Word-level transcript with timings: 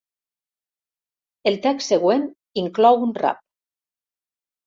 El 1.51 1.57
text 1.65 1.93
següent 1.93 2.25
inclou 2.63 3.05
un 3.09 3.13
rap. 3.21 3.43